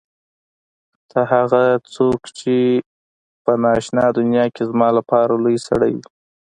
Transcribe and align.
ته 1.09 1.19
هغه 1.31 1.63
څوک 1.95 2.19
چې 2.37 2.55
په 3.43 3.51
نا 3.61 3.71
آشنا 3.79 4.05
دنیا 4.19 4.45
کې 4.53 4.63
زما 4.69 4.87
لپاره 4.97 5.31
لوى 5.43 5.57
سړى 5.67 5.91
وې. 5.95 6.05